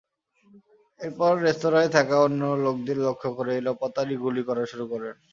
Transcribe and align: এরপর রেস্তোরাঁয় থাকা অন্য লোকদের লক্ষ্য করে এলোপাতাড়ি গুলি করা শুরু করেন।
এরপর 0.99 1.33
রেস্তোরাঁয় 1.39 1.91
থাকা 1.95 2.15
অন্য 2.25 2.41
লোকদের 2.63 2.97
লক্ষ্য 3.05 3.29
করে 3.37 3.51
এলোপাতাড়ি 3.55 4.15
গুলি 4.23 4.41
করা 4.47 4.63
শুরু 4.71 4.85
করেন। 4.91 5.15